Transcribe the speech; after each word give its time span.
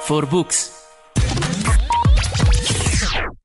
For 0.00 0.26
Books. 0.30 0.72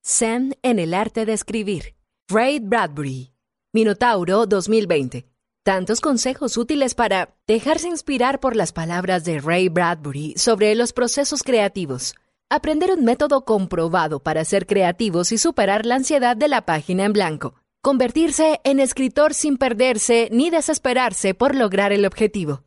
Zen 0.02 0.58
en 0.62 0.80
el 0.80 0.94
arte 0.94 1.26
de 1.26 1.34
escribir. 1.34 1.96
Ray 2.30 2.60
Bradbury. 2.60 3.34
Minotauro 3.74 4.46
2020. 4.46 5.26
Tantos 5.64 6.00
consejos 6.00 6.56
útiles 6.56 6.96
para 6.96 7.36
dejarse 7.46 7.90
inspirar 7.90 8.40
por 8.40 8.56
las 8.56 8.72
palabras 8.72 9.26
de 9.26 9.40
Ray 9.42 9.68
Bradbury 9.68 10.36
sobre 10.38 10.74
los 10.76 10.94
procesos 10.94 11.44
creativos. 11.44 12.16
Aprender 12.50 12.92
un 12.92 13.04
método 13.04 13.44
comprobado 13.44 14.22
para 14.22 14.46
ser 14.46 14.66
creativos 14.66 15.34
y 15.34 15.38
superar 15.38 15.86
la 15.86 15.96
ansiedad 15.96 16.38
de 16.38 16.48
la 16.48 16.66
página 16.66 17.04
en 17.04 17.12
blanco. 17.12 17.56
Convertirse 17.82 18.62
en 18.64 18.80
escritor 18.80 19.34
sin 19.34 19.58
perderse 19.58 20.30
ni 20.32 20.52
desesperarse 20.52 21.34
por 21.34 21.54
lograr 21.54 21.92
el 21.92 22.06
objetivo. 22.06 22.64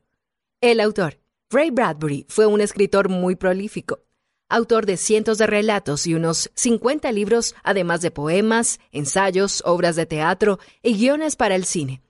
El 0.60 0.78
autor. 0.78 1.21
Ray 1.52 1.70
Bradbury 1.70 2.24
fue 2.30 2.46
un 2.46 2.62
escritor 2.62 3.10
muy 3.10 3.36
prolífico, 3.36 4.00
autor 4.48 4.86
de 4.86 4.96
cientos 4.96 5.36
de 5.36 5.46
relatos 5.46 6.06
y 6.06 6.14
unos 6.14 6.50
50 6.54 7.12
libros, 7.12 7.54
además 7.62 8.00
de 8.00 8.10
poemas, 8.10 8.80
ensayos, 8.90 9.62
obras 9.66 9.94
de 9.94 10.06
teatro 10.06 10.58
y 10.82 10.96
guiones 10.96 11.36
para 11.36 11.54
el 11.54 11.66
cine. 11.66 12.00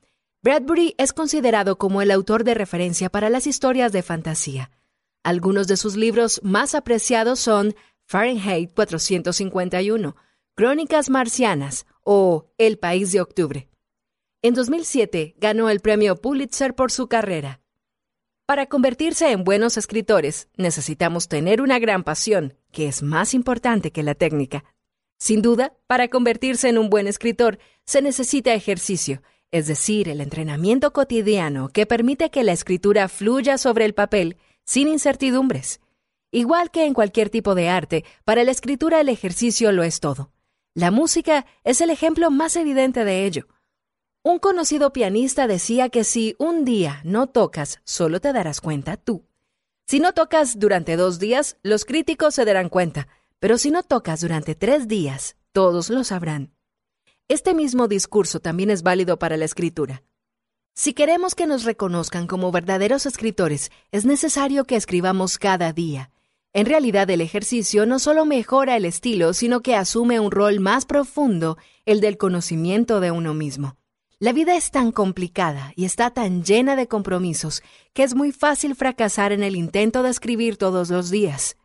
Bradbury 0.43 0.95
es 0.97 1.13
considerado 1.13 1.77
como 1.77 2.03
el 2.03 2.13
autor 2.13 2.45
de 2.45 2.55
referencia 2.55 3.11
para 3.11 3.31
las 3.31 3.49
historias 3.49 3.91
de 3.91 4.05
fantasía. 4.05 4.71
Algunos 5.25 5.67
de 5.67 5.77
sus 5.77 5.97
libros 5.97 6.41
más 6.45 6.77
apreciados 6.77 7.41
son 7.41 7.75
Fahrenheit 8.07 8.73
451, 8.75 10.15
Crónicas 10.55 11.11
Marcianas 11.11 11.87
o 12.05 12.47
El 12.59 12.79
País 12.79 13.11
de 13.11 13.21
Octubre. 13.21 13.69
En 14.41 14.55
2007 14.55 15.35
ganó 15.39 15.69
el 15.69 15.81
premio 15.81 16.15
Pulitzer 16.15 16.77
por 16.77 16.93
su 16.93 17.09
carrera. 17.09 17.62
Para 18.53 18.67
convertirse 18.67 19.33
en 19.33 19.45
buenos 19.45 19.79
escritores 19.79 20.51
necesitamos 20.59 21.27
tener 21.27 21.63
una 21.63 21.79
gran 21.79 22.05
pasión, 22.05 22.59
que 22.71 22.87
es 22.87 23.03
más 23.03 23.33
importante 23.33 23.93
que 23.93 24.03
la 24.03 24.15
técnica. 24.15 24.63
Sin 25.19 25.41
duda, 25.41 25.73
para 25.87 26.09
convertirse 26.09 26.69
en 26.69 26.77
un 26.77 26.91
buen 26.91 27.07
escritor 27.07 27.59
se 27.87 28.03
necesita 28.03 28.53
ejercicio, 28.53 29.23
es 29.53 29.69
decir, 29.69 30.11
el 30.11 30.21
entrenamiento 30.21 30.93
cotidiano 30.93 31.71
que 31.71 31.87
permite 31.87 32.29
que 32.29 32.45
la 32.45 32.53
escritura 32.53 33.09
fluya 33.09 33.57
sobre 33.57 33.87
el 33.87 33.95
papel 33.95 34.37
sin 34.67 34.87
incertidumbres. 34.89 35.81
Igual 36.31 36.71
que 36.71 36.85
en 36.85 36.93
cualquier 36.93 37.31
tipo 37.31 37.55
de 37.55 37.71
arte, 37.71 38.05
para 38.27 38.45
la 38.45 38.51
escritura 38.51 39.01
el 39.01 39.09
ejercicio 39.09 39.73
lo 39.73 39.83
es 39.83 39.99
todo. 39.99 40.31
La 40.75 40.91
música 40.91 41.47
es 41.65 41.81
el 41.81 41.89
ejemplo 41.89 42.31
más 42.31 42.57
evidente 42.57 43.07
de 43.07 43.25
ello. 43.25 43.47
Un 44.25 44.39
conocido 44.39 44.93
pianista 44.93 45.49
decía 45.49 45.89
que 45.89 46.05
si 46.05 46.37
un 46.39 46.65
día 46.65 47.01
no 47.03 47.27
tocas, 47.27 47.81
solo 47.83 48.21
te 48.21 48.33
darás 48.33 48.61
cuenta 48.61 48.97
tú. 48.97 49.25
Si 49.85 49.99
no 49.99 50.13
tocas 50.13 50.61
durante 50.61 50.95
dos 50.95 51.19
días, 51.19 51.57
los 51.65 51.85
críticos 51.85 52.37
se 52.37 52.45
darán 52.45 52.69
cuenta, 52.69 53.09
pero 53.41 53.59
si 53.59 53.73
no 53.73 53.83
tocas 53.83 54.21
durante 54.21 54.55
tres 54.55 54.87
días, 54.87 55.35
todos 55.51 55.91
lo 55.91 56.05
sabrán. 56.05 56.55
Este 57.27 57.53
mismo 57.53 57.89
discurso 57.89 58.39
también 58.39 58.71
es 58.71 58.85
válido 58.85 59.19
para 59.19 59.37
la 59.37 59.45
escritura. 59.45 60.05
Si 60.73 60.95
queremos 60.95 61.35
que 61.35 61.49
nos 61.49 61.65
reconozcan 61.65 62.29
como 62.29 62.53
verdaderos 62.53 63.07
escritores, 63.07 63.73
es 63.91 64.05
necesario 64.05 64.67
que 64.67 64.77
escribamos 64.77 65.37
cada 65.37 65.73
día. 65.73 66.13
En 66.53 66.67
realidad 66.67 67.11
el 67.11 67.23
ejercicio 67.23 67.87
no 67.87 67.99
solo 67.99 68.25
mejora 68.25 68.77
el 68.77 68.85
estilo, 68.85 69.35
sino 69.35 69.63
que 69.63 69.75
asume 69.75 70.21
un 70.21 70.31
rol 70.31 70.61
más 70.61 70.87
profundo, 70.87 71.59
el 71.87 72.01
del 72.01 72.19
conocimiento 72.19 73.01
de 73.01 73.11
uno 73.11 73.35
mismo. 73.35 73.77
La 74.23 74.33
vida 74.33 74.55
es 74.55 74.71
tan 74.71 74.93
complicada 74.93 75.73
y 75.75 75.85
está 75.85 76.11
tan 76.11 76.45
llena 76.45 76.77
de 76.77 76.87
compromisos 76.87 77.61
que 77.93 78.05
es 78.05 78.15
muy 78.15 78.31
fácil 78.31 78.77
fracasar 78.77 79.33
en 79.33 79.43
el 79.43 79.57
intento 79.57 80.05
de 80.05 80.11
escribir 80.11 80.57
todos 80.57 80.91
los 80.91 81.11
días. 81.11 81.57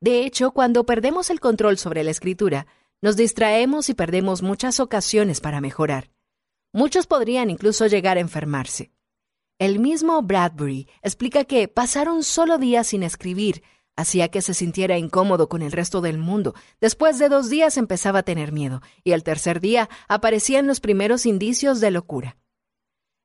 De 0.00 0.24
hecho, 0.24 0.52
cuando 0.52 0.86
perdemos 0.86 1.30
el 1.30 1.40
control 1.40 1.78
sobre 1.78 2.04
la 2.04 2.12
escritura, 2.12 2.68
nos 3.02 3.16
distraemos 3.16 3.88
y 3.88 3.94
perdemos 3.94 4.42
muchas 4.42 4.78
ocasiones 4.78 5.40
para 5.40 5.60
mejorar. 5.60 6.12
Muchos 6.72 7.08
podrían 7.08 7.50
incluso 7.50 7.88
llegar 7.88 8.18
a 8.18 8.20
enfermarse. 8.20 8.92
El 9.58 9.80
mismo 9.80 10.22
Bradbury 10.22 10.86
explica 11.02 11.42
que 11.42 11.66
pasar 11.66 12.08
un 12.08 12.22
solo 12.22 12.58
día 12.58 12.84
sin 12.84 13.02
escribir 13.02 13.64
hacía 13.96 14.28
que 14.28 14.42
se 14.42 14.54
sintiera 14.54 14.98
incómodo 14.98 15.48
con 15.48 15.62
el 15.62 15.72
resto 15.72 16.00
del 16.00 16.18
mundo. 16.18 16.54
Después 16.80 17.18
de 17.18 17.28
dos 17.28 17.50
días 17.50 17.76
empezaba 17.76 18.20
a 18.20 18.22
tener 18.22 18.52
miedo, 18.52 18.82
y 19.02 19.12
al 19.12 19.22
tercer 19.22 19.60
día 19.60 19.88
aparecían 20.08 20.66
los 20.66 20.80
primeros 20.80 21.26
indicios 21.26 21.80
de 21.80 21.90
locura. 21.90 22.36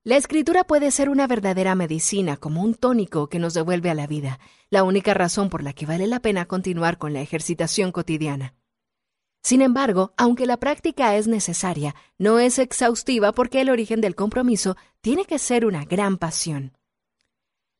La 0.04 0.18
escritura 0.18 0.64
puede 0.64 0.90
ser 0.90 1.09
una 1.09 1.28
verdadera 1.28 1.76
medicina, 1.76 2.36
como 2.36 2.64
un 2.64 2.74
tónico 2.74 3.30
que 3.30 3.38
nos 3.38 3.54
devuelve 3.54 3.92
a 3.92 3.94
la 3.94 4.08
vida, 4.08 4.40
la 4.72 4.84
única 4.84 5.14
razón 5.14 5.50
por 5.50 5.62
la 5.62 5.74
que 5.74 5.86
vale 5.86 6.08
la 6.08 6.20
pena 6.22 6.48
continuar 6.48 6.98
con 6.98 7.14
la 7.14 7.22
ejercitación 7.22 7.92
cotidiana. 7.92 8.56
Sin 9.44 9.62
embargo, 9.62 10.14
aunque 10.18 10.46
la 10.46 10.58
práctica 10.58 11.16
es 11.16 11.28
necesaria, 11.28 11.96
no 12.18 12.40
es 12.40 12.58
exhaustiva 12.58 13.32
porque 13.32 13.62
el 13.62 13.70
origen 13.70 14.02
del 14.02 14.16
compromiso 14.16 14.76
tiene 15.02 15.26
que 15.26 15.38
ser 15.38 15.66
una 15.66 15.86
gran 15.86 16.18
pasión. 16.18 16.78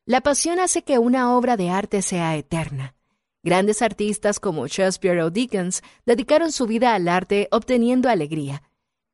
La 0.04 0.20
pasión 0.20 0.58
hace 0.58 0.82
que 0.82 0.98
una 0.98 1.36
obra 1.36 1.56
de 1.56 1.70
arte 1.70 2.02
sea 2.02 2.36
eterna. 2.36 2.96
Grandes 3.44 3.82
artistas 3.82 4.40
como 4.40 4.66
Shakespeare 4.66 5.22
o 5.22 5.30
Dickens 5.30 5.82
dedicaron 6.04 6.50
su 6.50 6.66
vida 6.66 6.96
al 6.96 7.06
arte 7.06 7.46
obteniendo 7.52 8.08
alegría. 8.08 8.64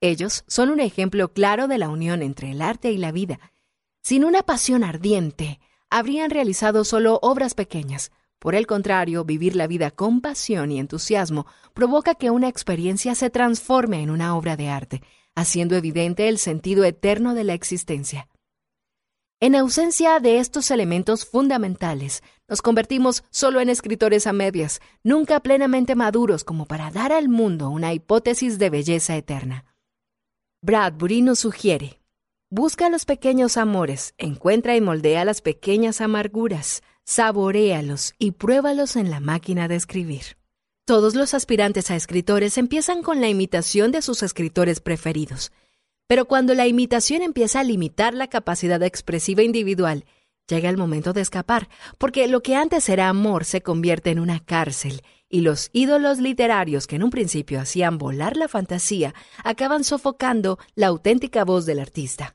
Ellos 0.00 0.44
son 0.46 0.70
un 0.70 0.80
ejemplo 0.80 1.34
claro 1.34 1.68
de 1.68 1.76
la 1.76 1.90
unión 1.90 2.22
entre 2.22 2.52
el 2.52 2.62
arte 2.62 2.90
y 2.90 2.96
la 2.96 3.12
vida. 3.12 3.38
Sin 4.02 4.24
una 4.24 4.42
pasión 4.42 4.82
ardiente, 4.82 5.60
habrían 5.90 6.30
realizado 6.30 6.84
solo 6.84 7.18
obras 7.20 7.52
pequeñas. 7.52 8.10
Por 8.38 8.54
el 8.54 8.66
contrario, 8.66 9.24
vivir 9.24 9.56
la 9.56 9.66
vida 9.66 9.90
con 9.90 10.22
pasión 10.22 10.72
y 10.72 10.78
entusiasmo 10.78 11.46
provoca 11.74 12.14
que 12.14 12.30
una 12.30 12.48
experiencia 12.48 13.14
se 13.14 13.28
transforme 13.28 14.00
en 14.00 14.08
una 14.08 14.34
obra 14.34 14.56
de 14.56 14.70
arte, 14.70 15.02
haciendo 15.34 15.76
evidente 15.76 16.28
el 16.28 16.38
sentido 16.38 16.84
eterno 16.84 17.34
de 17.34 17.44
la 17.44 17.52
existencia. 17.52 18.26
En 19.40 19.54
ausencia 19.54 20.18
de 20.18 20.40
estos 20.40 20.72
elementos 20.72 21.24
fundamentales, 21.24 22.24
nos 22.48 22.60
convertimos 22.60 23.22
solo 23.30 23.60
en 23.60 23.68
escritores 23.68 24.26
a 24.26 24.32
medias, 24.32 24.80
nunca 25.04 25.38
plenamente 25.38 25.94
maduros 25.94 26.42
como 26.42 26.66
para 26.66 26.90
dar 26.90 27.12
al 27.12 27.28
mundo 27.28 27.70
una 27.70 27.94
hipótesis 27.94 28.58
de 28.58 28.68
belleza 28.68 29.14
eterna. 29.16 29.64
Bradbury 30.60 31.22
nos 31.22 31.38
sugiere, 31.38 32.00
busca 32.50 32.90
los 32.90 33.04
pequeños 33.04 33.56
amores, 33.56 34.12
encuentra 34.18 34.74
y 34.74 34.80
moldea 34.80 35.24
las 35.24 35.40
pequeñas 35.40 36.00
amarguras, 36.00 36.82
saboréalos 37.04 38.14
y 38.18 38.32
pruébalos 38.32 38.96
en 38.96 39.08
la 39.08 39.20
máquina 39.20 39.68
de 39.68 39.76
escribir. 39.76 40.36
Todos 40.84 41.14
los 41.14 41.32
aspirantes 41.32 41.92
a 41.92 41.96
escritores 41.96 42.58
empiezan 42.58 43.04
con 43.04 43.20
la 43.20 43.28
imitación 43.28 43.92
de 43.92 44.02
sus 44.02 44.24
escritores 44.24 44.80
preferidos, 44.80 45.52
pero 46.08 46.24
cuando 46.24 46.54
la 46.54 46.66
imitación 46.66 47.22
empieza 47.22 47.60
a 47.60 47.64
limitar 47.64 48.14
la 48.14 48.28
capacidad 48.28 48.82
expresiva 48.82 49.42
individual, 49.42 50.06
llega 50.48 50.70
el 50.70 50.78
momento 50.78 51.12
de 51.12 51.20
escapar, 51.20 51.68
porque 51.98 52.26
lo 52.26 52.42
que 52.42 52.56
antes 52.56 52.88
era 52.88 53.10
amor 53.10 53.44
se 53.44 53.60
convierte 53.60 54.10
en 54.10 54.18
una 54.18 54.40
cárcel, 54.40 55.02
y 55.28 55.42
los 55.42 55.68
ídolos 55.74 56.18
literarios 56.18 56.86
que 56.86 56.96
en 56.96 57.02
un 57.02 57.10
principio 57.10 57.60
hacían 57.60 57.98
volar 57.98 58.38
la 58.38 58.48
fantasía 58.48 59.14
acaban 59.44 59.84
sofocando 59.84 60.58
la 60.74 60.86
auténtica 60.86 61.44
voz 61.44 61.66
del 61.66 61.78
artista. 61.78 62.34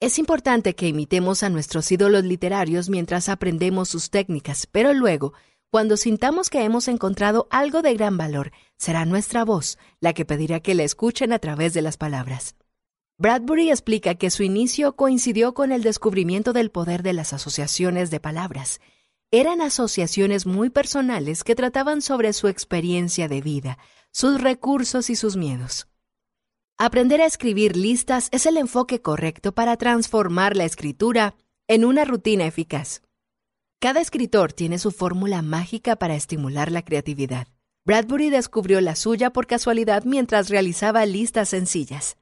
Es 0.00 0.18
importante 0.18 0.74
que 0.74 0.88
imitemos 0.88 1.42
a 1.42 1.50
nuestros 1.50 1.92
ídolos 1.92 2.24
literarios 2.24 2.88
mientras 2.88 3.28
aprendemos 3.28 3.90
sus 3.90 4.08
técnicas, 4.08 4.66
pero 4.66 4.94
luego, 4.94 5.34
cuando 5.70 5.98
sintamos 5.98 6.48
que 6.48 6.64
hemos 6.64 6.88
encontrado 6.88 7.46
algo 7.50 7.82
de 7.82 7.94
gran 7.94 8.16
valor, 8.16 8.52
será 8.78 9.04
nuestra 9.04 9.44
voz 9.44 9.78
la 10.00 10.14
que 10.14 10.24
pedirá 10.24 10.60
que 10.60 10.74
la 10.74 10.84
escuchen 10.84 11.32
a 11.32 11.38
través 11.38 11.74
de 11.74 11.82
las 11.82 11.98
palabras. 11.98 12.56
Bradbury 13.22 13.70
explica 13.70 14.16
que 14.16 14.30
su 14.30 14.42
inicio 14.42 14.96
coincidió 14.96 15.54
con 15.54 15.70
el 15.70 15.84
descubrimiento 15.84 16.52
del 16.52 16.72
poder 16.72 17.04
de 17.04 17.12
las 17.12 17.32
asociaciones 17.32 18.10
de 18.10 18.18
palabras. 18.18 18.80
Eran 19.30 19.60
asociaciones 19.60 20.44
muy 20.44 20.70
personales 20.70 21.44
que 21.44 21.54
trataban 21.54 22.02
sobre 22.02 22.32
su 22.32 22.48
experiencia 22.48 23.28
de 23.28 23.40
vida, 23.40 23.78
sus 24.10 24.40
recursos 24.40 25.08
y 25.08 25.14
sus 25.14 25.36
miedos. 25.36 25.86
Aprender 26.78 27.20
a 27.20 27.26
escribir 27.26 27.76
listas 27.76 28.26
es 28.32 28.44
el 28.44 28.56
enfoque 28.56 29.00
correcto 29.00 29.52
para 29.52 29.76
transformar 29.76 30.56
la 30.56 30.64
escritura 30.64 31.36
en 31.68 31.84
una 31.84 32.04
rutina 32.04 32.44
eficaz. 32.46 33.02
Cada 33.78 34.00
escritor 34.00 34.52
tiene 34.52 34.80
su 34.80 34.90
fórmula 34.90 35.42
mágica 35.42 35.94
para 35.94 36.16
estimular 36.16 36.72
la 36.72 36.82
creatividad. 36.82 37.46
Bradbury 37.84 38.30
descubrió 38.30 38.80
la 38.80 38.96
suya 38.96 39.30
por 39.30 39.46
casualidad 39.46 40.02
mientras 40.02 40.48
realizaba 40.48 41.06
listas 41.06 41.50
sencillas. 41.50 42.16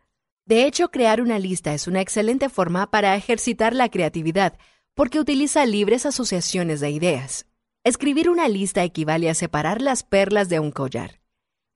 De 0.51 0.67
hecho, 0.67 0.91
crear 0.91 1.21
una 1.21 1.39
lista 1.39 1.75
es 1.75 1.87
una 1.87 2.01
excelente 2.01 2.49
forma 2.49 2.91
para 2.91 3.15
ejercitar 3.15 3.73
la 3.73 3.89
creatividad, 3.89 4.59
porque 4.97 5.21
utiliza 5.21 5.65
libres 5.65 6.07
asociaciones 6.07 6.81
de 6.81 6.91
ideas. 6.91 7.47
Escribir 7.85 8.29
una 8.29 8.49
lista 8.49 8.83
equivale 8.83 9.31
a 9.31 9.35
separar 9.35 9.81
las 9.81 10.03
perlas 10.03 10.49
de 10.49 10.59
un 10.59 10.73
collar. 10.73 11.21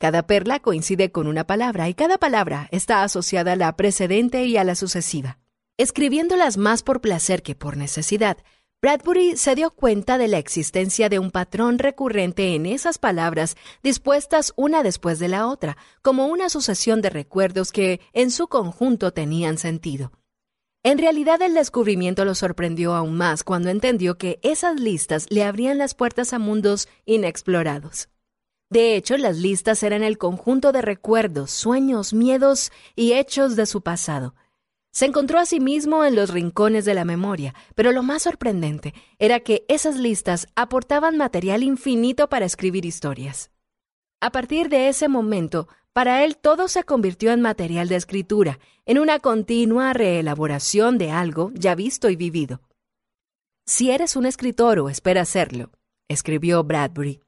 Cada 0.00 0.26
perla 0.26 0.58
coincide 0.58 1.12
con 1.12 1.28
una 1.28 1.46
palabra 1.46 1.88
y 1.88 1.94
cada 1.94 2.18
palabra 2.18 2.66
está 2.72 3.04
asociada 3.04 3.52
a 3.52 3.56
la 3.56 3.76
precedente 3.76 4.44
y 4.44 4.56
a 4.56 4.64
la 4.64 4.74
sucesiva. 4.74 5.38
Escribiéndolas 5.78 6.56
más 6.56 6.82
por 6.82 7.00
placer 7.00 7.44
que 7.44 7.54
por 7.54 7.76
necesidad, 7.76 8.38
Bradbury 8.84 9.38
se 9.38 9.54
dio 9.54 9.70
cuenta 9.70 10.18
de 10.18 10.28
la 10.28 10.36
existencia 10.36 11.08
de 11.08 11.18
un 11.18 11.30
patrón 11.30 11.78
recurrente 11.78 12.54
en 12.54 12.66
esas 12.66 12.98
palabras 12.98 13.56
dispuestas 13.82 14.52
una 14.56 14.82
después 14.82 15.18
de 15.18 15.28
la 15.28 15.46
otra, 15.46 15.78
como 16.02 16.26
una 16.26 16.50
sucesión 16.50 17.00
de 17.00 17.08
recuerdos 17.08 17.72
que 17.72 18.02
en 18.12 18.30
su 18.30 18.46
conjunto 18.46 19.10
tenían 19.10 19.56
sentido. 19.56 20.12
En 20.82 20.98
realidad 20.98 21.40
el 21.40 21.54
descubrimiento 21.54 22.26
lo 22.26 22.34
sorprendió 22.34 22.94
aún 22.94 23.16
más 23.16 23.42
cuando 23.42 23.70
entendió 23.70 24.18
que 24.18 24.38
esas 24.42 24.78
listas 24.78 25.28
le 25.30 25.44
abrían 25.44 25.78
las 25.78 25.94
puertas 25.94 26.34
a 26.34 26.38
mundos 26.38 26.86
inexplorados. 27.06 28.10
De 28.68 28.96
hecho, 28.96 29.16
las 29.16 29.38
listas 29.38 29.82
eran 29.82 30.02
el 30.02 30.18
conjunto 30.18 30.72
de 30.72 30.82
recuerdos, 30.82 31.52
sueños, 31.52 32.12
miedos 32.12 32.70
y 32.94 33.14
hechos 33.14 33.56
de 33.56 33.64
su 33.64 33.80
pasado. 33.80 34.34
Se 34.94 35.06
encontró 35.06 35.40
a 35.40 35.44
sí 35.44 35.58
mismo 35.58 36.04
en 36.04 36.14
los 36.14 36.30
rincones 36.30 36.84
de 36.84 36.94
la 36.94 37.04
memoria, 37.04 37.52
pero 37.74 37.90
lo 37.90 38.04
más 38.04 38.22
sorprendente 38.22 38.94
era 39.18 39.40
que 39.40 39.64
esas 39.66 39.96
listas 39.96 40.46
aportaban 40.54 41.16
material 41.16 41.64
infinito 41.64 42.28
para 42.28 42.46
escribir 42.46 42.84
historias. 42.84 43.50
A 44.20 44.30
partir 44.30 44.68
de 44.68 44.88
ese 44.88 45.08
momento, 45.08 45.66
para 45.92 46.22
él 46.22 46.36
todo 46.36 46.68
se 46.68 46.84
convirtió 46.84 47.32
en 47.32 47.40
material 47.40 47.88
de 47.88 47.96
escritura, 47.96 48.60
en 48.86 49.00
una 49.00 49.18
continua 49.18 49.94
reelaboración 49.94 50.96
de 50.96 51.10
algo 51.10 51.50
ya 51.54 51.74
visto 51.74 52.08
y 52.08 52.14
vivido. 52.14 52.60
Si 53.66 53.90
eres 53.90 54.14
un 54.14 54.26
escritor 54.26 54.78
o 54.78 54.88
esperas 54.88 55.28
serlo, 55.28 55.72
escribió 56.06 56.62
Bradbury, 56.62 57.20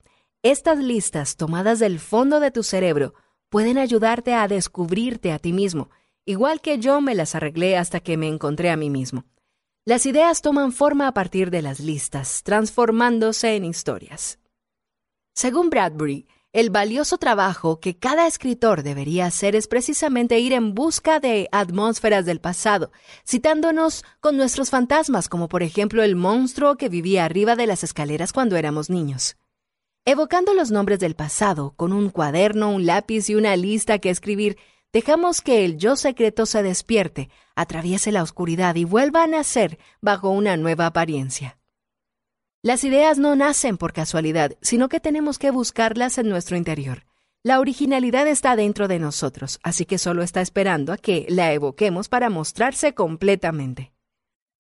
estas 0.45 0.79
listas 0.79 1.35
tomadas 1.35 1.81
del 1.81 1.99
fondo 1.99 2.39
de 2.39 2.53
tu 2.53 2.63
cerebro 2.63 3.15
pueden 3.49 3.77
ayudarte 3.77 4.35
a 4.35 4.47
descubrirte 4.47 5.33
a 5.33 5.41
ti 5.41 5.53
mismo, 5.53 5.91
igual 6.27 6.61
que 6.61 6.79
yo 6.79 7.01
me 7.01 7.15
las 7.15 7.35
arreglé 7.35 7.79
hasta 7.79 8.01
que 8.01 8.19
me 8.19 8.29
encontré 8.29 8.71
a 8.71 8.77
mí 8.77 8.91
mismo. 8.91 9.25
Las 9.87 10.05
ideas 10.05 10.43
toman 10.43 10.73
forma 10.73 11.07
a 11.07 11.15
partir 11.15 11.51
de 11.51 11.63
las 11.63 11.81
listas, 11.81 12.43
transformándose 12.43 13.55
en 13.55 13.65
historias. 13.65 14.41
Según 15.35 15.71
Bradbury, 15.71 16.27
el 16.53 16.71
valioso 16.71 17.19
trabajo 17.19 17.81
que 17.81 17.99
cada 17.99 18.27
escritor 18.27 18.83
debería 18.83 19.27
hacer 19.27 19.55
es 19.55 19.69
precisamente 19.69 20.41
ir 20.41 20.55
en 20.55 20.75
busca 20.75 21.21
de 21.21 21.49
atmósferas 21.53 22.25
del 22.25 22.41
pasado, 22.41 22.91
citándonos 23.25 24.05
con 24.21 24.37
nuestros 24.37 24.71
fantasmas, 24.71 25.29
como 25.29 25.49
por 25.49 25.63
ejemplo 25.63 26.03
el 26.03 26.17
monstruo 26.17 26.77
que 26.77 26.89
vivía 26.89 27.25
arriba 27.25 27.55
de 27.55 27.67
las 27.67 27.85
escaleras 27.85 28.33
cuando 28.33 28.57
éramos 28.57 28.91
niños. 28.91 29.37
Evocando 30.07 30.55
los 30.55 30.71
nombres 30.71 30.99
del 30.99 31.15
pasado, 31.15 31.75
con 31.77 31.93
un 31.93 32.11
cuaderno, 32.11 32.73
un 32.73 32.87
lápiz 32.87 33.29
y 33.29 33.35
una 33.35 33.55
lista 33.55 33.99
que 33.99 34.09
escribir, 34.11 34.57
dejamos 34.93 35.41
que 35.41 35.65
el 35.65 35.79
yo 35.79 35.97
secreto 35.97 36.47
se 36.47 36.63
despierte, 36.63 37.31
atraviese 37.55 38.13
la 38.13 38.23
oscuridad 38.23 38.75
y 38.77 38.85
vuelva 38.85 39.25
a 39.25 39.27
nacer 39.27 39.79
bajo 40.01 40.31
una 40.31 40.57
nueva 40.57 40.87
apariencia. 40.87 41.59
Las 42.63 42.83
ideas 42.85 43.19
no 43.19 43.37
nacen 43.37 43.77
por 43.79 43.93
casualidad, 43.93 44.57
sino 44.61 44.89
que 44.89 44.99
tenemos 44.99 45.39
que 45.39 45.51
buscarlas 45.51 46.19
en 46.19 46.29
nuestro 46.29 46.57
interior. 46.57 47.05
La 47.45 47.61
originalidad 47.61 48.27
está 48.27 48.57
dentro 48.57 48.89
de 48.89 48.99
nosotros, 48.99 49.61
así 49.63 49.87
que 49.87 49.99
solo 49.99 50.25
está 50.25 50.41
esperando 50.41 50.93
a 50.93 50.97
que 50.97 51.27
la 51.29 51.53
evoquemos 51.53 52.09
para 52.09 52.29
mostrarse 52.29 52.93
completamente. 52.93 53.93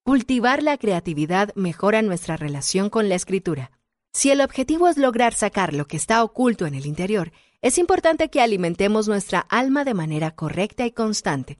Cultivar 0.04 0.62
la 0.62 0.78
creatividad 0.78 1.52
mejora 1.56 2.00
nuestra 2.02 2.36
relación 2.36 2.90
con 2.90 3.08
la 3.08 3.16
escritura. 3.16 3.72
Si 4.12 4.30
el 4.30 4.40
objetivo 4.40 4.86
es 4.86 4.98
lograr 4.98 5.34
sacar 5.34 5.74
lo 5.74 5.86
que 5.86 5.96
está 5.96 6.22
oculto 6.22 6.64
en 6.64 6.76
el 6.76 6.86
interior, 6.86 7.32
es 7.62 7.78
importante 7.78 8.28
que 8.30 8.40
alimentemos 8.40 9.08
nuestra 9.08 9.40
alma 9.40 9.84
de 9.84 9.94
manera 9.94 10.30
correcta 10.32 10.86
y 10.86 10.92
constante. 10.92 11.58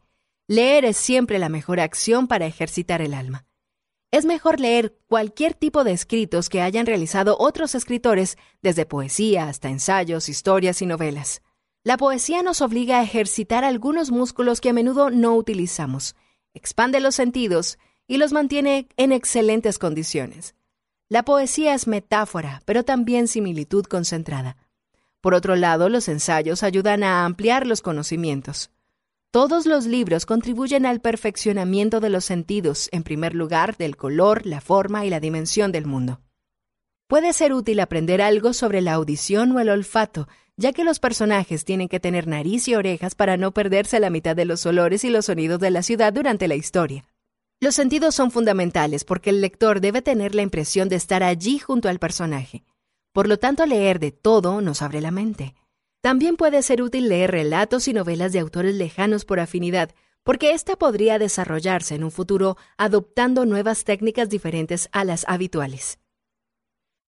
Leer 0.49 0.85
es 0.85 0.97
siempre 0.97 1.39
la 1.39 1.49
mejor 1.49 1.81
acción 1.81 2.29
para 2.29 2.47
ejercitar 2.47 3.03
el 3.03 3.15
alma 3.15 3.47
es 4.17 4.25
mejor 4.25 4.61
leer 4.61 4.97
cualquier 5.09 5.55
tipo 5.55 5.85
de 5.85 5.93
escritos 5.93 6.49
que 6.49 6.63
hayan 6.63 6.87
realizado 6.87 7.37
otros 7.39 7.75
escritores, 7.75 8.39
desde 8.63 8.87
poesía 8.87 9.49
hasta 9.49 9.69
ensayos, 9.69 10.29
historias 10.29 10.81
y 10.81 10.87
novelas. 10.87 11.43
La 11.85 11.97
poesía 11.97 12.43
nos 12.43 12.63
obliga 12.63 12.99
a 12.99 13.03
ejercitar 13.03 13.65
algunos 13.65 14.11
músculos 14.11 14.61
que 14.61 14.71
a 14.71 14.73
menudo 14.73 15.11
no 15.11 15.35
utilizamos, 15.35 16.17
expande 16.55 17.01
los 17.01 17.15
sentidos 17.15 17.79
y 18.07 18.17
los 18.17 18.33
mantiene 18.33 18.89
en 18.97 19.13
excelentes 19.13 19.79
condiciones. 19.79 20.55
La 21.09 21.23
poesía 21.23 21.75
es 21.75 21.87
metáfora, 21.87 22.63
pero 22.65 22.85
también 22.85 23.29
similitud 23.29 23.85
concentrada. 23.85 24.57
Por 25.27 25.35
otro 25.35 25.57
lado, 25.57 25.89
los 25.89 26.07
ensayos 26.07 26.63
ayudan 26.63 27.03
a 27.03 27.25
ampliar 27.25 27.67
los 27.67 27.83
conocimientos. 27.83 28.71
Todos 29.33 29.67
los 29.67 29.85
libros 29.85 30.25
contribuyen 30.25 30.87
al 30.87 31.01
perfeccionamiento 31.01 31.99
de 31.99 32.11
los 32.11 32.25
sentidos, 32.25 32.89
en 32.93 33.03
primer 33.03 33.35
lugar 33.35 33.77
del 33.77 33.97
color, 33.97 34.47
la 34.47 34.61
forma 34.61 35.05
y 35.05 35.11
la 35.11 35.19
dimensión 35.19 35.73
del 35.73 35.85
mundo. 35.85 36.21
Puede 37.09 37.33
ser 37.33 37.55
útil 37.55 37.81
aprender 37.81 38.23
algo 38.23 38.53
sobre 38.53 38.81
la 38.83 38.93
audición 38.93 39.51
o 39.51 39.59
el 39.59 39.69
olfato, 39.69 40.29
ya 40.57 40.73
que 40.73 40.85
los 40.85 41.01
personajes 41.01 41.65
tienen 41.65 41.89
que 41.89 41.99
tener 41.99 42.29
nariz 42.29 42.69
y 42.69 42.77
orejas 42.77 43.17
para 43.17 43.37
no 43.37 43.51
perderse 43.51 43.99
la 43.99 44.11
mitad 44.11 44.37
de 44.37 44.45
los 44.45 44.65
olores 44.65 45.03
y 45.03 45.11
los 45.11 45.25
sonidos 45.25 45.59
de 45.59 45.73
la 45.73 45.83
ciudad 45.83 46.13
durante 46.13 46.47
la 46.47 46.55
historia. 46.55 47.05
Los 47.59 47.75
sentidos 47.75 48.15
son 48.15 48.31
fundamentales 48.31 49.03
porque 49.03 49.31
el 49.31 49.41
lector 49.41 49.81
debe 49.81 50.03
tener 50.03 50.37
la 50.37 50.43
impresión 50.43 50.89
de 50.89 50.95
estar 50.95 51.25
allí 51.25 51.59
junto 51.59 51.89
al 51.89 51.99
personaje. 51.99 52.63
Por 53.17 53.29
lo 53.29 53.39
tanto, 53.39 53.65
leer 53.65 53.99
de 53.99 54.13
todo 54.13 54.61
nos 54.61 54.83
abre 54.83 55.01
la 55.01 55.11
mente. 55.11 55.55
También 56.03 56.37
puede 56.37 56.61
ser 56.61 56.83
útil 56.83 57.09
leer 57.09 57.31
relatos 57.31 57.89
y 57.89 57.95
novelas 57.95 58.35
de 58.35 58.41
autores 58.41 58.75
lejanos 58.75 59.25
por 59.25 59.41
afinidad, 59.41 59.95
porque 60.23 60.53
ésta 60.53 60.77
podría 60.77 61.19
desarrollarse 61.19 61.95
en 61.95 62.05
un 62.05 62.11
futuro 62.11 62.59
adoptando 62.77 63.47
nuevas 63.47 63.85
técnicas 63.85 64.29
diferentes 64.29 64.91
a 64.93 65.03
las 65.05 65.25
habituales. 65.29 65.99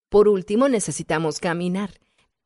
Por 0.09 0.29
último, 0.29 0.71
necesitamos 0.71 1.41
caminar. 1.41 1.91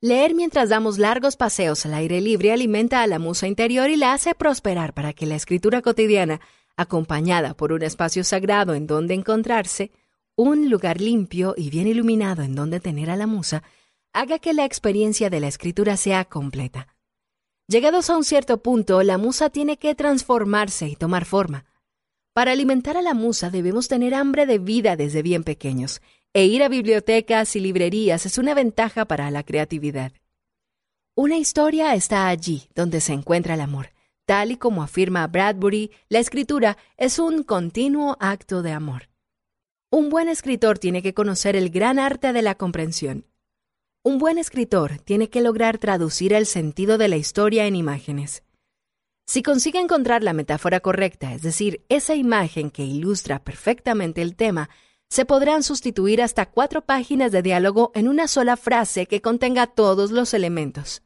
Leer 0.00 0.34
mientras 0.34 0.68
damos 0.68 0.98
largos 0.98 1.36
paseos 1.36 1.86
al 1.86 1.94
aire 1.94 2.20
libre 2.20 2.50
alimenta 2.50 3.00
a 3.00 3.06
la 3.06 3.20
musa 3.20 3.46
interior 3.46 3.90
y 3.90 3.96
la 3.96 4.12
hace 4.12 4.34
prosperar 4.34 4.92
para 4.92 5.12
que 5.12 5.26
la 5.26 5.36
escritura 5.36 5.82
cotidiana, 5.82 6.40
acompañada 6.76 7.54
por 7.54 7.70
un 7.72 7.84
espacio 7.84 8.24
sagrado 8.24 8.74
en 8.74 8.88
donde 8.88 9.14
encontrarse, 9.14 9.92
un 10.36 10.70
lugar 10.70 11.00
limpio 11.00 11.54
y 11.56 11.70
bien 11.70 11.86
iluminado 11.86 12.42
en 12.42 12.54
donde 12.54 12.80
tener 12.80 13.10
a 13.10 13.16
la 13.16 13.26
musa, 13.26 13.62
haga 14.12 14.38
que 14.38 14.52
la 14.52 14.64
experiencia 14.64 15.30
de 15.30 15.40
la 15.40 15.48
escritura 15.48 15.96
sea 15.96 16.24
completa. 16.24 16.88
Llegados 17.68 18.10
a 18.10 18.16
un 18.16 18.24
cierto 18.24 18.62
punto, 18.62 19.02
la 19.02 19.18
musa 19.18 19.50
tiene 19.50 19.76
que 19.76 19.94
transformarse 19.94 20.88
y 20.88 20.96
tomar 20.96 21.24
forma. 21.24 21.64
Para 22.32 22.52
alimentar 22.52 22.96
a 22.96 23.02
la 23.02 23.14
musa 23.14 23.50
debemos 23.50 23.88
tener 23.88 24.14
hambre 24.14 24.46
de 24.46 24.58
vida 24.58 24.96
desde 24.96 25.22
bien 25.22 25.44
pequeños, 25.44 26.00
e 26.34 26.46
ir 26.46 26.62
a 26.62 26.68
bibliotecas 26.68 27.56
y 27.56 27.60
librerías 27.60 28.24
es 28.24 28.38
una 28.38 28.54
ventaja 28.54 29.04
para 29.04 29.30
la 29.30 29.42
creatividad. 29.42 30.12
Una 31.14 31.36
historia 31.36 31.94
está 31.94 32.28
allí 32.28 32.68
donde 32.74 33.02
se 33.02 33.12
encuentra 33.12 33.54
el 33.54 33.60
amor. 33.60 33.92
Tal 34.24 34.52
y 34.52 34.56
como 34.56 34.82
afirma 34.82 35.26
Bradbury, 35.26 35.90
la 36.08 36.20
escritura 36.20 36.78
es 36.96 37.18
un 37.18 37.42
continuo 37.42 38.16
acto 38.18 38.62
de 38.62 38.72
amor. 38.72 39.11
Un 39.92 40.08
buen 40.08 40.28
escritor 40.28 40.80
tiene 40.80 41.02
que 41.02 41.14
conocer 41.14 41.54
el 41.54 41.70
gran 41.70 42.00
arte 42.00 42.32
de 42.32 42.42
la 42.42 42.56
comprensión 42.56 43.26
un 44.04 44.18
buen 44.18 44.36
escritor 44.36 44.98
tiene 44.98 45.30
que 45.30 45.40
lograr 45.40 45.78
traducir 45.78 46.32
el 46.32 46.46
sentido 46.46 46.98
de 46.98 47.06
la 47.06 47.16
historia 47.16 47.66
en 47.66 47.76
imágenes. 47.76 48.42
Si 49.28 49.44
consigue 49.44 49.78
encontrar 49.78 50.24
la 50.24 50.32
metáfora 50.32 50.80
correcta, 50.80 51.32
es 51.32 51.42
decir, 51.42 51.84
esa 51.88 52.16
imagen 52.16 52.72
que 52.72 52.84
ilustra 52.84 53.44
perfectamente 53.44 54.20
el 54.20 54.34
tema, 54.34 54.70
se 55.08 55.24
podrán 55.24 55.62
sustituir 55.62 56.20
hasta 56.20 56.50
cuatro 56.50 56.84
páginas 56.84 57.30
de 57.30 57.42
diálogo 57.42 57.92
en 57.94 58.08
una 58.08 58.26
sola 58.26 58.56
frase 58.56 59.06
que 59.06 59.20
contenga 59.20 59.68
todos 59.68 60.10
los 60.10 60.34
elementos. 60.34 61.02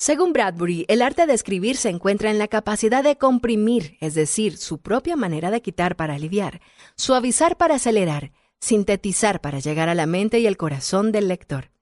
Según 0.00 0.32
Bradbury, 0.32 0.84
el 0.86 1.02
arte 1.02 1.26
de 1.26 1.34
escribir 1.34 1.76
se 1.76 1.88
encuentra 1.88 2.30
en 2.30 2.38
la 2.38 2.46
capacidad 2.46 3.02
de 3.02 3.18
comprimir, 3.18 3.96
es 4.00 4.14
decir, 4.14 4.56
su 4.56 4.78
propia 4.78 5.16
manera 5.16 5.50
de 5.50 5.60
quitar 5.60 5.96
para 5.96 6.14
aliviar, 6.14 6.60
suavizar 6.94 7.56
para 7.56 7.74
acelerar, 7.74 8.30
sintetizar 8.60 9.40
para 9.40 9.58
llegar 9.58 9.88
a 9.88 9.96
la 9.96 10.06
mente 10.06 10.38
y 10.38 10.46
el 10.46 10.56
corazón 10.56 11.10
del 11.10 11.26
lector. 11.26 11.72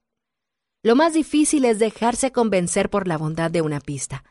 Lo 0.81 0.95
más 0.95 1.13
difícil 1.13 1.63
es 1.65 1.77
dejarse 1.77 2.31
convencer 2.31 2.89
por 2.89 3.07
la 3.07 3.19
bondad 3.19 3.51
de 3.51 3.61
una 3.61 3.79
pista. 3.79 4.23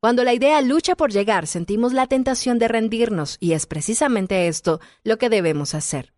Cuando 0.00 0.24
la 0.24 0.32
idea 0.32 0.62
lucha 0.62 0.96
por 0.96 1.12
llegar, 1.12 1.46
sentimos 1.46 1.92
la 1.92 2.06
tentación 2.06 2.58
de 2.58 2.68
rendirnos, 2.68 3.36
y 3.38 3.52
es 3.52 3.66
precisamente 3.66 4.48
esto 4.48 4.80
lo 5.04 5.18
que 5.18 5.28
debemos 5.28 5.74
hacer. 5.74 6.14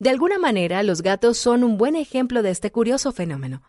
De 0.00 0.10
alguna 0.10 0.40
manera, 0.40 0.82
los 0.82 1.02
gatos 1.02 1.38
son 1.38 1.62
un 1.62 1.78
buen 1.78 1.94
ejemplo 1.94 2.42
de 2.42 2.50
este 2.50 2.72
curioso 2.72 3.12
fenómeno. 3.12 3.62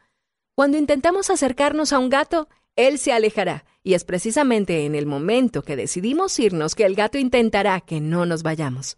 Cuando 0.56 0.78
intentamos 0.78 1.30
acercarnos 1.30 1.94
a 1.94 2.00
un 2.00 2.10
gato, 2.10 2.50
él 2.88 2.98
se 2.98 3.12
alejará, 3.12 3.66
y 3.84 3.94
es 3.94 4.06
precisamente 4.06 4.86
en 4.86 4.96
el 4.96 5.06
momento 5.06 5.64
que 5.64 5.76
decidimos 5.76 6.40
irnos 6.40 6.76
que 6.76 6.86
el 6.86 6.96
gato 6.96 7.18
intentará 7.18 7.82
que 7.82 8.00
no 8.00 8.26
nos 8.26 8.42
vayamos. 8.42 8.98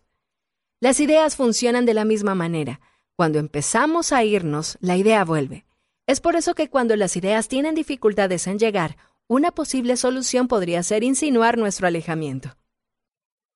Las 0.80 1.00
ideas 1.00 1.36
funcionan 1.36 1.86
de 1.86 1.96
la 1.96 2.06
misma 2.06 2.36
manera. 2.36 2.80
Cuando 3.16 3.40
empezamos 3.40 4.14
a 4.14 4.24
irnos, 4.24 4.78
la 4.82 4.98
idea 4.98 5.26
vuelve. 5.26 5.66
Es 6.06 6.22
por 6.22 6.36
eso 6.36 6.54
que 6.54 6.70
cuando 6.70 6.96
las 6.96 7.16
ideas 7.18 7.48
tienen 7.48 7.74
dificultades 7.74 8.46
en 8.46 8.60
llegar, 8.60 8.98
una 9.28 9.52
posible 9.52 9.98
solución 9.98 10.48
podría 10.48 10.84
ser 10.84 11.04
insinuar 11.04 11.58
nuestro 11.58 11.88
alejamiento. 11.88 12.58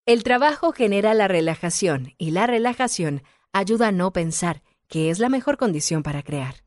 El 0.07 0.23
trabajo 0.23 0.71
genera 0.71 1.13
la 1.13 1.27
relajación 1.27 2.13
y 2.17 2.31
la 2.31 2.47
relajación 2.47 3.21
ayuda 3.53 3.89
a 3.89 3.91
no 3.91 4.11
pensar 4.11 4.63
que 4.87 5.11
es 5.11 5.19
la 5.19 5.29
mejor 5.29 5.57
condición 5.57 6.01
para 6.01 6.23
crear. 6.23 6.64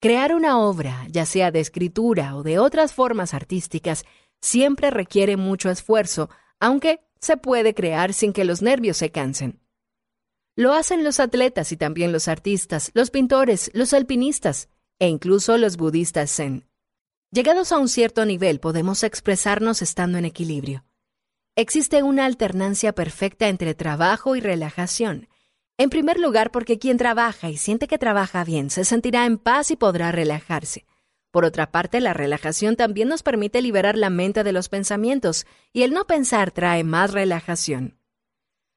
Crear 0.00 0.34
una 0.34 0.58
obra, 0.58 1.06
ya 1.10 1.24
sea 1.24 1.50
de 1.50 1.60
escritura 1.60 2.36
o 2.36 2.42
de 2.42 2.58
otras 2.58 2.92
formas 2.92 3.32
artísticas, 3.32 4.04
siempre 4.40 4.90
requiere 4.90 5.36
mucho 5.36 5.70
esfuerzo, 5.70 6.28
aunque 6.60 7.00
se 7.20 7.36
puede 7.36 7.74
crear 7.74 8.12
sin 8.12 8.32
que 8.32 8.44
los 8.44 8.60
nervios 8.60 8.98
se 8.98 9.10
cansen. 9.10 9.60
Lo 10.54 10.72
hacen 10.72 11.04
los 11.04 11.20
atletas 11.20 11.72
y 11.72 11.76
también 11.76 12.12
los 12.12 12.28
artistas, 12.28 12.90
los 12.94 13.10
pintores, 13.10 13.70
los 13.74 13.92
alpinistas 13.92 14.68
e 14.98 15.08
incluso 15.08 15.58
los 15.58 15.76
budistas 15.76 16.30
zen. 16.34 16.68
Llegados 17.30 17.72
a 17.72 17.78
un 17.78 17.88
cierto 17.88 18.24
nivel 18.24 18.60
podemos 18.60 19.02
expresarnos 19.02 19.82
estando 19.82 20.16
en 20.18 20.24
equilibrio. 20.24 20.84
Existe 21.56 22.02
una 22.02 22.26
alternancia 22.26 22.94
perfecta 22.94 23.48
entre 23.48 23.74
trabajo 23.74 24.36
y 24.36 24.40
relajación. 24.40 25.28
En 25.78 25.90
primer 25.90 26.18
lugar, 26.18 26.52
porque 26.52 26.78
quien 26.78 26.96
trabaja 26.96 27.50
y 27.50 27.58
siente 27.58 27.86
que 27.86 27.98
trabaja 27.98 28.44
bien 28.44 28.70
se 28.70 28.84
sentirá 28.84 29.26
en 29.26 29.36
paz 29.36 29.70
y 29.70 29.76
podrá 29.76 30.10
relajarse. 30.10 30.86
Por 31.30 31.44
otra 31.44 31.70
parte, 31.70 32.00
la 32.00 32.14
relajación 32.14 32.76
también 32.76 33.08
nos 33.08 33.22
permite 33.22 33.60
liberar 33.60 33.98
la 33.98 34.08
mente 34.08 34.42
de 34.42 34.52
los 34.52 34.70
pensamientos, 34.70 35.44
y 35.74 35.82
el 35.82 35.92
no 35.92 36.06
pensar 36.06 36.50
trae 36.50 36.82
más 36.82 37.12
relajación. 37.12 37.98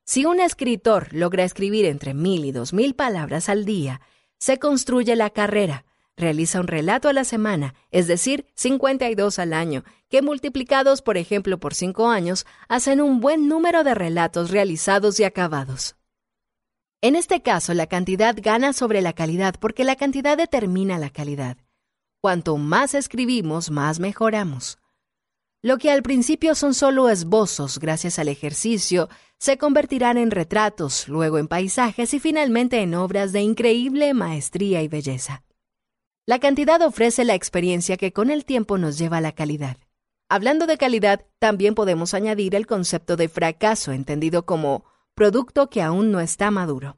Si 0.03 0.25
un 0.25 0.41
escritor 0.41 1.13
logra 1.13 1.45
escribir 1.45 1.85
entre 1.85 2.13
mil 2.13 2.43
y 2.43 2.51
dos 2.51 2.73
mil 2.73 2.95
palabras 2.95 3.47
al 3.47 3.63
día, 3.63 4.01
se 4.37 4.59
construye 4.59 5.15
la 5.15 5.29
carrera, 5.29 5.85
realiza 6.17 6.59
un 6.59 6.67
relato 6.67 7.07
a 7.07 7.13
la 7.13 7.23
semana, 7.23 7.75
es 7.91 8.07
decir, 8.07 8.45
52 8.55 9.39
al 9.39 9.53
año, 9.53 9.85
que 10.09 10.21
multiplicados, 10.21 11.01
por 11.01 11.15
ejemplo, 11.15 11.61
por 11.61 11.73
cinco 11.73 12.09
años, 12.09 12.45
hacen 12.67 12.99
un 12.99 13.21
buen 13.21 13.47
número 13.47 13.85
de 13.85 13.95
relatos 13.95 14.51
realizados 14.51 15.17
y 15.21 15.23
acabados. 15.23 15.95
En 17.01 17.15
este 17.15 17.41
caso, 17.41 17.73
la 17.73 17.87
cantidad 17.87 18.35
gana 18.37 18.73
sobre 18.73 19.01
la 19.01 19.13
calidad 19.13 19.55
porque 19.57 19.85
la 19.85 19.95
cantidad 19.95 20.37
determina 20.37 20.99
la 20.99 21.09
calidad. 21.09 21.57
Cuanto 22.21 22.57
más 22.57 22.93
escribimos, 22.93 23.71
más 23.71 24.01
mejoramos. 24.01 24.79
Lo 25.61 25.77
que 25.77 25.91
al 25.91 26.03
principio 26.03 26.55
son 26.55 26.73
solo 26.73 27.09
esbozos, 27.09 27.79
gracias 27.79 28.19
al 28.19 28.27
ejercicio, 28.27 29.07
se 29.37 29.57
convertirán 29.57 30.17
en 30.17 30.31
retratos, 30.31 31.07
luego 31.07 31.37
en 31.37 31.47
paisajes 31.47 32.13
y 32.13 32.19
finalmente 32.19 32.81
en 32.81 32.93
obras 32.95 33.31
de 33.31 33.41
increíble 33.41 34.13
maestría 34.13 34.81
y 34.81 34.89
belleza. 34.89 35.43
La 36.25 36.39
cantidad 36.39 36.81
ofrece 36.81 37.23
la 37.23 37.33
experiencia 37.33 37.95
que 37.95 38.11
con 38.11 38.29
el 38.29 38.43
tiempo 38.43 38.77
nos 38.77 38.97
lleva 38.97 39.17
a 39.17 39.21
la 39.21 39.31
calidad. 39.31 39.77
Hablando 40.27 40.67
de 40.67 40.77
calidad, 40.77 41.25
también 41.39 41.75
podemos 41.75 42.13
añadir 42.13 42.55
el 42.55 42.67
concepto 42.67 43.15
de 43.15 43.29
fracaso, 43.29 43.93
entendido 43.93 44.45
como 44.45 44.83
producto 45.19 45.69
que 45.69 45.81
aún 45.81 46.13
no 46.13 46.21
está 46.21 46.49
maduro. 46.49 46.97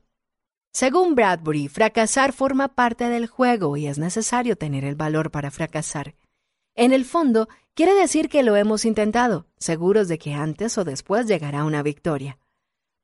Según 0.72 1.16
Bradbury, 1.16 1.68
fracasar 1.70 2.34
forma 2.34 2.68
parte 2.68 3.10
del 3.10 3.26
juego 3.26 3.78
y 3.78 3.88
es 3.88 3.98
necesario 3.98 4.56
tener 4.56 4.86
el 4.86 4.94
valor 4.94 5.32
para 5.32 5.50
fracasar. 5.50 6.14
En 6.76 6.94
el 6.94 7.04
fondo, 7.04 7.50
quiere 7.74 7.96
decir 7.96 8.30
que 8.30 8.44
lo 8.44 8.56
hemos 8.56 8.86
intentado, 8.86 9.48
seguros 9.58 10.08
de 10.08 10.20
que 10.20 10.36
antes 10.36 10.78
o 10.78 10.84
después 10.84 11.26
llegará 11.26 11.64
una 11.64 11.82
victoria. 11.82 12.38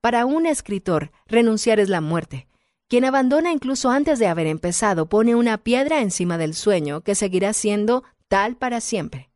Para 0.01 0.27
un 0.27 0.45
escritor, 0.45 1.09
renunciar 1.25 1.79
es 1.79 1.89
la 1.89 1.99
muerte. 1.99 2.47
Quien 2.87 3.03
abandona 3.03 3.51
incluso 3.51 3.89
antes 3.89 4.19
de 4.19 4.27
haber 4.27 4.45
empezado 4.45 5.09
pone 5.09 5.33
una 5.33 5.57
piedra 5.57 6.01
encima 6.01 6.37
del 6.37 6.53
sueño 6.53 7.01
que 7.01 7.15
seguirá 7.15 7.53
siendo 7.53 8.03
tal 8.27 8.55
para 8.55 8.81
siempre. 8.81 9.31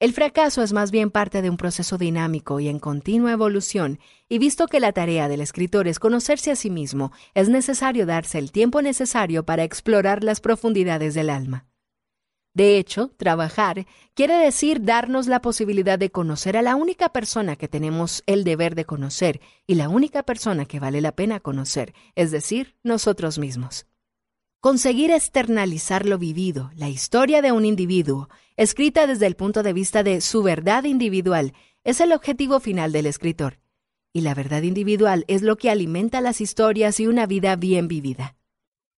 El 0.00 0.14
fracaso 0.14 0.62
es 0.62 0.72
más 0.72 0.90
bien 0.90 1.10
parte 1.10 1.42
de 1.42 1.50
un 1.50 1.58
proceso 1.58 1.98
dinámico 1.98 2.58
y 2.58 2.68
en 2.68 2.78
continua 2.78 3.32
evolución, 3.32 3.98
y 4.30 4.38
visto 4.38 4.66
que 4.66 4.80
la 4.80 4.92
tarea 4.92 5.28
del 5.28 5.42
escritor 5.42 5.86
es 5.88 5.98
conocerse 5.98 6.50
a 6.50 6.56
sí 6.56 6.70
mismo, 6.70 7.12
es 7.34 7.50
necesario 7.50 8.06
darse 8.06 8.38
el 8.38 8.50
tiempo 8.50 8.80
necesario 8.80 9.44
para 9.44 9.62
explorar 9.62 10.24
las 10.24 10.40
profundidades 10.40 11.12
del 11.12 11.28
alma. 11.28 11.66
De 12.54 12.78
hecho, 12.78 13.10
trabajar 13.18 13.86
quiere 14.14 14.38
decir 14.38 14.82
darnos 14.82 15.26
la 15.26 15.42
posibilidad 15.42 15.98
de 15.98 16.10
conocer 16.10 16.56
a 16.56 16.62
la 16.62 16.76
única 16.76 17.10
persona 17.10 17.56
que 17.56 17.68
tenemos 17.68 18.22
el 18.24 18.42
deber 18.42 18.76
de 18.76 18.86
conocer 18.86 19.42
y 19.66 19.74
la 19.74 19.90
única 19.90 20.22
persona 20.22 20.64
que 20.64 20.80
vale 20.80 21.02
la 21.02 21.12
pena 21.12 21.40
conocer, 21.40 21.92
es 22.14 22.30
decir, 22.30 22.74
nosotros 22.82 23.38
mismos. 23.38 23.84
Conseguir 24.62 25.10
externalizar 25.10 26.04
lo 26.04 26.18
vivido, 26.18 26.70
la 26.74 26.90
historia 26.90 27.40
de 27.40 27.50
un 27.50 27.64
individuo, 27.64 28.28
escrita 28.60 29.06
desde 29.06 29.26
el 29.26 29.36
punto 29.36 29.62
de 29.62 29.72
vista 29.72 30.02
de 30.02 30.20
su 30.20 30.42
verdad 30.42 30.84
individual, 30.84 31.54
es 31.82 31.98
el 32.02 32.12
objetivo 32.12 32.60
final 32.60 32.92
del 32.92 33.06
escritor. 33.06 33.58
Y 34.12 34.20
la 34.20 34.34
verdad 34.34 34.60
individual 34.60 35.24
es 35.28 35.40
lo 35.40 35.56
que 35.56 35.70
alimenta 35.70 36.20
las 36.20 36.42
historias 36.42 37.00
y 37.00 37.06
una 37.06 37.24
vida 37.24 37.56
bien 37.56 37.88
vivida. 37.88 38.36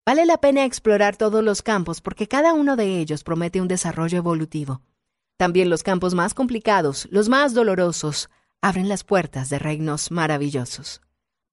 Vale 0.03 0.25
la 0.25 0.39
pena 0.39 0.65
explorar 0.65 1.15
todos 1.15 1.43
los 1.43 1.61
campos 1.61 2.01
porque 2.01 2.27
cada 2.27 2.53
uno 2.53 2.75
de 2.75 2.97
ellos 2.97 3.23
promete 3.23 3.61
un 3.61 3.67
desarrollo 3.67 4.17
evolutivo. 4.17 4.81
También 5.37 5.69
los 5.69 5.83
campos 5.83 6.15
más 6.15 6.33
complicados, 6.33 7.07
los 7.11 7.29
más 7.29 7.53
dolorosos, 7.53 8.31
abren 8.61 8.89
las 8.89 9.03
puertas 9.03 9.51
de 9.51 9.59
reinos 9.59 10.09
maravillosos. 10.09 11.01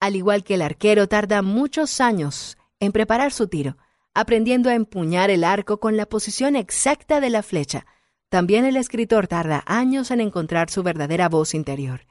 Al 0.00 0.16
igual 0.16 0.44
que 0.44 0.54
el 0.54 0.62
arquero 0.62 1.08
tarda 1.08 1.42
muchos 1.42 2.00
años 2.00 2.56
en 2.80 2.92
preparar 2.92 3.34
su 3.34 3.48
tiro, 3.48 3.76
aprendiendo 4.14 4.70
a 4.70 4.74
empuñar 4.74 5.28
el 5.28 5.44
arco 5.44 5.78
con 5.78 5.98
la 5.98 6.06
posición 6.06 6.56
exacta 6.56 7.20
de 7.20 7.28
la 7.28 7.42
flecha. 7.42 7.84
También 8.28 8.64
el 8.64 8.76
escritor 8.76 9.26
tarda 9.26 9.62
años 9.66 10.10
en 10.10 10.20
encontrar 10.20 10.70
su 10.70 10.82
verdadera 10.82 11.28
voz 11.28 11.54
interior. 11.54 12.06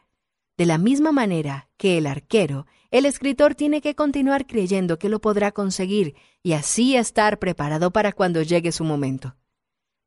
De 0.58 0.66
la 0.66 0.80
misma 0.80 1.12
manera 1.12 1.70
que 1.78 2.00
el 2.00 2.08
arquero, 2.08 2.66
el 2.90 3.06
escritor 3.06 3.54
tiene 3.54 3.82
que 3.82 3.94
continuar 3.94 4.48
creyendo 4.48 4.98
que 4.98 5.10
lo 5.10 5.20
podrá 5.20 5.52
conseguir 5.52 6.16
y 6.42 6.54
así 6.54 6.96
estar 6.96 7.38
preparado 7.38 7.92
para 7.92 8.12
cuando 8.12 8.42
llegue 8.42 8.72
su 8.72 8.84
momento. 8.84 9.36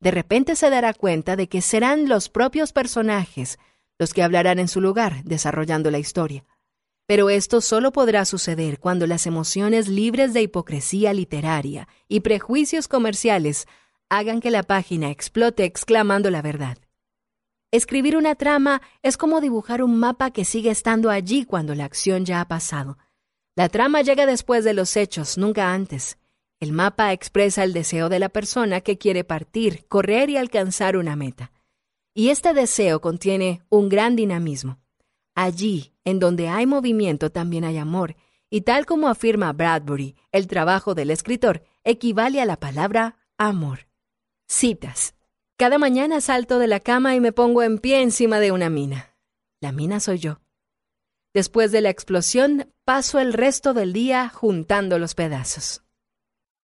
De 0.01 0.11
repente 0.11 0.57
se 0.57 0.71
dará 0.71 0.95
cuenta 0.95 1.37
de 1.37 1.49
que 1.49 1.61
serán 1.61 2.09
los 2.09 2.29
propios 2.29 2.73
personajes 2.73 3.59
los 4.01 4.15
que 4.15 4.23
hablarán 4.23 4.59
en 4.59 4.67
su 4.67 4.81
lugar, 4.81 5.23
desarrollando 5.25 5.91
la 5.91 5.99
historia. 5.99 6.47
Pero 7.07 7.29
esto 7.29 7.61
solo 7.61 7.93
podrá 7.93 8.25
suceder 8.25 8.79
cuando 8.79 9.07
las 9.07 9.27
emociones 9.27 9.89
libres 9.89 10.33
de 10.33 10.41
hipocresía 10.41 11.13
literaria 11.13 11.87
y 12.09 12.21
prejuicios 12.21 12.89
comerciales 12.89 13.69
hagan 14.11 14.41
que 14.41 14.51
la 14.51 14.65
página 14.65 15.11
explote 15.11 15.65
exclamando 15.65 16.31
la 16.31 16.43
verdad. 16.43 16.77
Escribir 17.71 18.17
una 18.17 18.35
trama 18.35 18.83
es 19.03 19.17
como 19.17 19.41
dibujar 19.41 19.83
un 19.83 19.97
mapa 19.99 20.33
que 20.33 20.45
sigue 20.45 20.71
estando 20.71 21.09
allí 21.09 21.45
cuando 21.45 21.75
la 21.77 21.85
acción 21.85 22.25
ya 22.25 22.41
ha 22.41 22.49
pasado. 22.49 22.99
La 23.55 23.69
trama 23.69 24.03
llega 24.03 24.27
después 24.27 24.65
de 24.65 24.75
los 24.75 24.97
hechos, 24.97 25.39
nunca 25.39 25.73
antes. 25.73 26.19
El 26.59 26.73
mapa 26.73 27.13
expresa 27.13 27.63
el 27.63 27.73
deseo 27.73 28.09
de 28.09 28.19
la 28.19 28.29
persona 28.29 28.81
que 28.81 28.99
quiere 28.99 29.23
partir, 29.23 29.87
correr 29.87 30.29
y 30.29 30.37
alcanzar 30.37 30.97
una 30.97 31.15
meta. 31.15 31.53
Y 32.13 32.31
este 32.31 32.53
deseo 32.53 33.01
contiene 33.01 33.63
un 33.69 33.89
gran 33.89 34.17
dinamismo. 34.17 34.81
Allí, 35.37 35.95
en 36.05 36.19
donde 36.19 36.49
hay 36.49 36.67
movimiento, 36.67 37.31
también 37.31 37.65
hay 37.65 37.79
amor, 37.79 38.17
y 38.51 38.63
tal 38.63 38.85
como 38.85 39.09
afirma 39.09 39.53
Bradbury, 39.53 40.17
el 40.33 40.49
trabajo 40.49 40.97
del 40.97 41.11
escritor 41.11 41.63
equivale 41.85 42.41
a 42.41 42.47
la 42.47 42.59
palabra 42.59 43.17
amor. 43.39 43.90
Citas. 44.53 45.15
Cada 45.57 45.79
mañana 45.79 46.21
salto 46.21 46.59
de 46.59 46.67
la 46.67 46.81
cama 46.81 47.15
y 47.15 47.21
me 47.21 47.31
pongo 47.31 47.63
en 47.63 47.79
pie 47.79 48.03
encima 48.03 48.41
de 48.41 48.51
una 48.51 48.69
mina. 48.69 49.17
La 49.61 49.71
mina 49.71 50.01
soy 50.01 50.19
yo. 50.19 50.41
Después 51.33 51.71
de 51.71 51.81
la 51.81 51.91
explosión, 51.91 52.75
paso 52.85 53.21
el 53.21 53.33
resto 53.33 53.75
del 53.75 53.93
día 53.93 54.29
juntando 54.29 54.99
los 54.99 55.15
pedazos. 55.15 55.85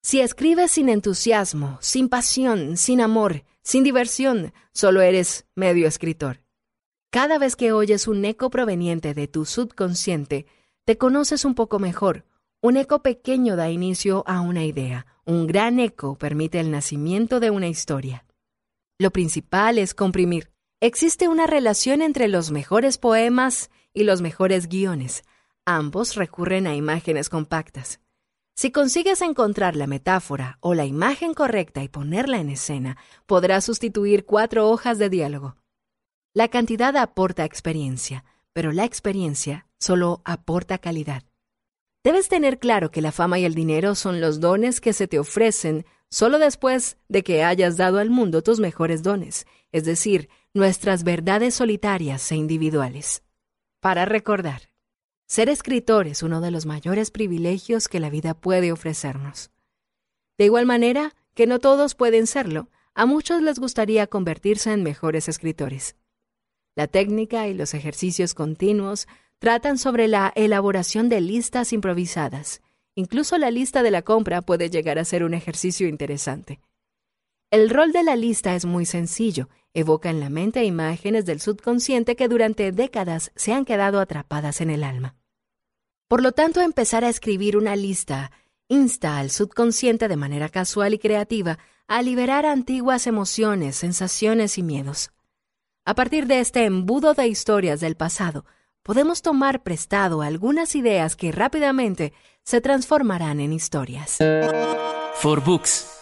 Si 0.03 0.21
escribes 0.21 0.73
sin 0.73 0.89
entusiasmo, 0.89 1.79
sin 1.81 2.09
pasión, 2.09 2.77
sin 2.77 3.01
amor, 3.01 3.45
sin 3.63 3.85
diversión, 3.85 4.53
solo 4.73 5.01
eres 5.01 5.47
medio 5.55 5.87
escritor. 5.87 6.43
Cada 7.11 7.39
vez 7.39 7.55
que 7.55 7.71
oyes 7.71 8.09
un 8.09 8.25
eco 8.25 8.51
proveniente 8.51 9.15
de 9.15 9.29
tu 9.29 9.45
subconsciente, 9.45 10.47
te 10.85 10.99
conoces 10.99 11.45
un 11.45 11.55
poco 11.55 11.79
mejor. 11.79 12.27
Un 12.61 12.79
eco 12.79 13.05
pequeño 13.05 13.55
da 13.55 13.71
inicio 13.71 14.25
a 14.27 14.41
una 14.41 14.65
idea. 14.65 15.07
Un 15.29 15.49
gran 15.49 15.81
eco 15.81 16.17
permite 16.17 16.61
el 16.61 16.71
nacimiento 16.71 17.41
de 17.41 17.51
una 17.51 17.67
historia. 17.67 18.25
Lo 18.97 19.11
principal 19.11 19.77
es 19.77 19.93
comprimir. 19.93 20.53
Existe 20.81 21.27
una 21.27 21.49
relación 21.49 22.01
entre 22.01 22.29
los 22.29 22.53
mejores 22.53 22.97
poemas 22.97 23.71
y 23.93 24.05
los 24.05 24.23
mejores 24.23 24.69
guiones. 24.69 25.25
Ambos 25.65 26.15
recurren 26.15 26.69
a 26.69 26.77
imágenes 26.77 27.29
compactas. 27.29 27.99
Si 28.55 28.71
consigues 28.71 29.21
encontrar 29.21 29.75
la 29.75 29.89
metáfora 29.89 30.59
o 30.61 30.75
la 30.75 30.85
imagen 30.85 31.35
correcta 31.35 31.83
y 31.83 31.89
ponerla 31.89 32.39
en 32.39 32.49
escena, 32.49 32.97
podrás 33.27 33.65
sustituir 33.65 34.27
cuatro 34.27 34.71
hojas 34.71 34.97
de 34.99 35.11
diálogo. 35.11 35.57
La 36.35 36.47
cantidad 36.47 36.97
aporta 36.97 37.45
experiencia, 37.45 38.25
pero 38.53 38.71
la 38.71 38.85
experiencia 38.85 39.67
solo 39.81 40.23
aporta 40.25 40.79
calidad. 40.79 41.25
Debes 42.07 42.29
tener 42.29 42.61
claro 42.61 42.93
que 42.93 43.03
la 43.03 43.11
fama 43.11 43.41
y 43.41 43.45
el 43.45 43.57
dinero 43.57 43.97
son 43.97 44.21
los 44.21 44.39
dones 44.39 44.81
que 44.81 44.93
se 44.93 45.09
te 45.09 45.19
ofrecen 45.19 45.85
solo 46.09 46.39
después 46.39 46.99
de 47.09 47.25
que 47.25 47.43
hayas 47.43 47.77
dado 47.77 47.99
al 47.99 48.11
mundo 48.11 48.43
tus 48.43 48.61
mejores 48.61 49.03
dones, 49.03 49.45
es 49.73 49.85
decir, 49.85 50.29
nuestras 50.55 51.03
verdades 51.03 51.57
solitarias 51.57 52.31
e 52.31 52.37
individuales. 52.37 53.25
Para 53.81 54.05
recordar, 54.05 54.71
Ser 55.27 55.49
escritor 55.49 56.07
es 56.07 56.23
uno 56.23 56.41
de 56.41 56.53
los 56.53 56.65
mayores 56.65 57.11
privilegios 57.11 57.89
que 57.89 57.99
la 57.99 58.09
vida 58.09 58.35
puede 58.35 58.71
ofrecernos. 58.71 59.51
De 60.39 60.45
igual 60.45 60.65
manera 60.65 61.17
que 61.35 61.49
no 61.49 61.59
todos 61.59 61.97
pueden 61.97 62.29
serlo, 62.29 62.71
a 62.95 63.05
muchos 63.05 63.43
les 63.43 63.59
gustaría 63.59 64.07
convertirse 64.07 64.73
en 64.73 64.85
mejores 64.85 65.29
escritores. 65.29 65.97
La 66.77 66.87
técnica 66.87 67.49
y 67.49 67.55
los 67.55 67.75
ejercicios 67.75 68.33
continuos 68.35 69.09
tratan 69.39 69.79
sobre 69.79 70.09
la 70.09 70.33
elaboración 70.35 71.09
de 71.09 71.21
listas 71.21 71.73
improvisadas. 71.73 72.63
Incluso 72.95 73.37
la 73.39 73.51
lista 73.51 73.83
de 73.83 73.91
la 73.91 74.03
compra 74.03 74.43
puede 74.43 74.71
llegar 74.71 74.99
a 74.99 75.05
ser 75.05 75.23
un 75.23 75.35
ejercicio 75.35 75.87
interesante. 75.87 76.61
El 77.51 77.71
rol 77.71 77.93
de 77.93 78.03
la 78.03 78.17
lista 78.17 78.55
es 78.55 78.65
muy 78.65 78.87
sencillo, 78.87 79.49
evoca 79.75 80.11
en 80.11 80.21
la 80.21 80.31
mente 80.31 80.65
imágenes 80.65 81.27
del 81.27 81.41
subconsciente 81.41 82.17
que 82.17 82.29
durante 82.29 82.73
décadas 82.73 83.31
se 83.37 83.53
han 83.53 83.65
quedado 83.65 84.01
atrapadas 84.01 84.61
en 84.61 84.71
el 84.71 84.83
alma. 84.83 85.15
Por 86.09 86.23
lo 86.23 86.33
tanto, 86.33 86.61
empezar 86.61 87.05
a 87.05 87.09
escribir 87.09 87.57
una 87.57 87.77
lista 87.77 88.31
insta 88.69 89.19
al 89.19 89.31
subconsciente 89.31 90.09
de 90.09 90.17
manera 90.17 90.49
casual 90.49 90.95
y 90.95 90.99
creativa 90.99 91.59
a 91.89 92.03
liberar 92.03 92.47
antiguas 92.47 93.07
emociones, 93.07 93.77
sensaciones 93.77 94.59
y 94.59 94.63
miedos. 94.63 95.11
A 95.85 95.95
partir 95.95 96.27
de 96.27 96.41
este 96.41 96.65
embudo 96.65 97.15
de 97.15 97.29
historias 97.29 97.81
del 97.81 97.97
pasado, 97.97 98.45
podemos 98.87 99.21
tomar 99.21 99.65
prestado 99.65 100.23
algunas 100.23 100.77
ideas 100.77 101.17
que 101.17 101.33
rápidamente 101.33 102.13
se 102.45 102.61
transformarán 102.61 103.41
en 103.41 103.53
historias. 103.53 104.19
For 105.17 105.43
Books 105.43 105.96